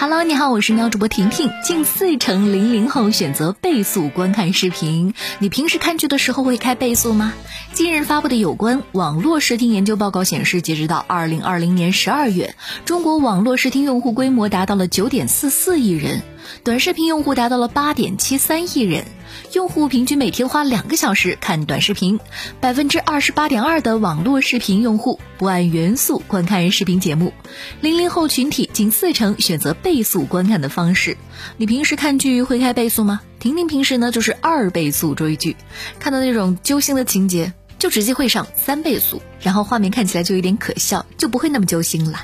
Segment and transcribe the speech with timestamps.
[0.00, 1.50] Hello，你好，我是喵主播婷婷。
[1.62, 5.12] 近四成零零后选择倍速观看视频。
[5.40, 7.34] 你平时看剧的时候会开倍速吗？
[7.74, 12.54] 近日发布的有关网络视听研究报告显示，截止到二零二零年十二月，
[12.86, 16.22] 中国网络视听用户规模达到了九点四四亿人，
[16.64, 19.04] 短视频用户达到了八点七三亿人。
[19.52, 22.18] 用户平均每天花两个小时看短视频，
[22.60, 27.32] 百分之二十八点二的网络视频用户不按原速观看视频节目。
[27.80, 31.16] 零零后群体近四成选择倍速观看的方式。
[31.56, 33.20] 你平时看剧会开倍速吗？
[33.38, 35.56] 婷婷平时呢就是二倍速追剧，
[35.98, 42.20] 看到那种揪心的情节就直接会上三倍速，然后画面看起来就有点可笑，就不会那么揪心了。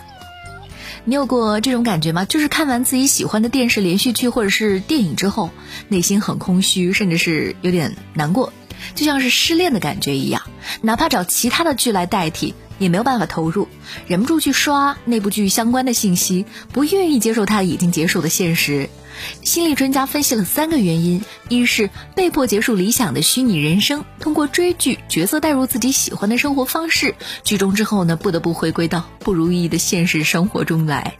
[1.08, 2.24] 你有过这种感觉吗？
[2.24, 5.50] 就是看完自己喜欢的电视连续剧或者是电影之后，
[5.86, 8.52] 内心很空虚，甚至是有点难过，
[8.96, 10.42] 就像是失恋的感觉一样。
[10.82, 13.68] 哪怕找其他的剧来代替，也没有办法投入，
[14.06, 18.88] 忍不住去刷那部剧相关的信息，不愿意接受它已经结束的现实。
[19.42, 31.14] 心理专家分析了三个原因：一是被迫结束理想的虚拟人生，通过追剧角色带入自己喜欢的生活方式，剧中之后呢不得不回归到不如意的现实生活中来；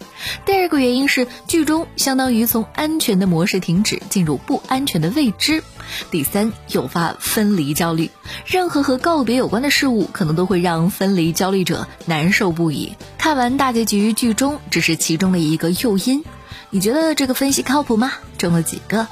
[0.45, 5.63] 第二个原因是剧中相当于从安全的模式停止，进入不安全的未知；
[6.11, 8.11] 第三，诱发分离焦虑。
[8.45, 12.95] 任何和告别有关的事物，可能都会让分离焦虑者难受不已。
[13.19, 16.25] 看完大结局，剧中只是其中的一个诱因。
[16.71, 18.13] 你觉得这个分析靠谱吗？
[18.39, 19.07] 中了几个？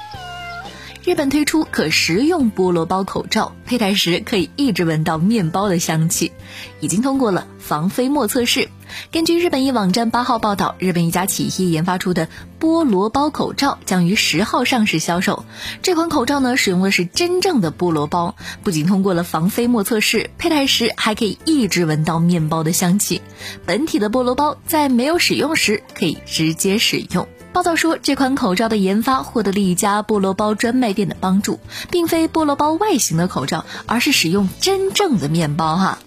[1.03, 6.31] 日本推出可食用菠萝包口罩，佩戴时可以一直闻到面包的香气，
[6.79, 8.69] 已经通过了防飞沫测试。
[9.11, 12.27] 根据日本一网站八号报道，日本一家企业研发出的
[12.59, 15.45] 菠萝包口罩将于十号上市销售。
[15.81, 23.21] 这款口罩呢，使用的是真正的菠萝包，不仅通过了防飞沫测试，佩戴时还可以一直闻到面包的香气。
[23.65, 27.27] 本体的菠萝包在没有使用时可以直接使用。
[27.53, 31.59] 报道说，这款口罩的研发获得了一家菠萝包专卖店的帮助，
[31.89, 35.99] 并非菠萝包外形的口罩，而是使用真正的面包哈。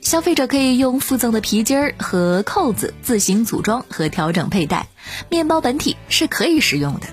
[0.00, 4.88] 消费者可以用附赠的皮筋儿和扣子自行组装和调整佩戴。
[5.28, 7.06] 面包本体是可以使用的，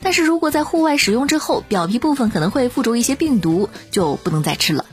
[0.00, 4.84] 但是如果在户外使用之后，表皮部分可能会附着一些病毒，就不能再吃了。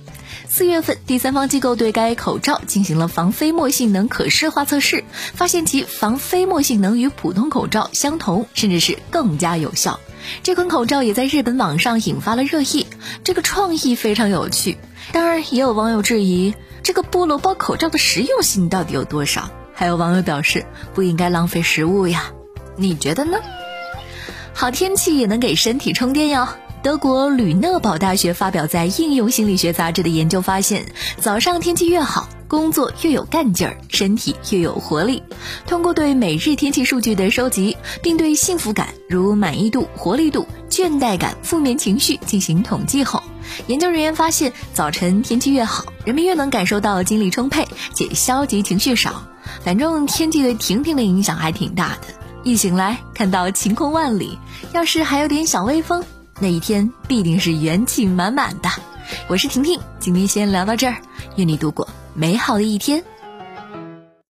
[0.48, 5.04] 四月份，第三方机构对该口罩进行了防飞沫性能可视化测试，
[5.36, 10.00] 发现其防飞沫性能与普通口罩相同，甚至是更加有效。
[10.42, 12.88] 这款口罩也在日本网上引发了热议，
[13.24, 14.80] 这个创意非常有趣。
[15.12, 19.50] 当然，也有网友质疑这个菠萝包口罩的实用性到底有多少。
[19.74, 22.32] 还有网友表示不应该浪费食物呀，
[22.76, 23.38] 你觉得呢？
[24.54, 26.48] 好天气也能给身体充电哟。
[26.82, 30.86] 德国吕讷堡大学发表在《应用心理学杂志》的研究发现，
[31.20, 35.22] 早上天气越好，工作越有干劲儿，身体越有活力。
[35.68, 40.48] 通过对每日天气数据的收集，并对幸福感如满意度、活力度、
[40.80, 43.22] 倦怠感、负面情绪进行统计后，
[43.68, 49.22] 研究人员发现，早晨天气越好，人们越能感受到精力充沛且消极情绪少。
[49.62, 52.08] 反正天气对婷婷的影响还挺大的，
[52.46, 54.40] 一醒来看到晴空万里，
[54.72, 56.02] 要是还有点小微风。
[56.40, 58.70] 那一天必定是元气满满的。
[59.28, 60.96] 我是婷婷，今天先聊到这儿，
[61.36, 63.04] 愿你度过美好的一天。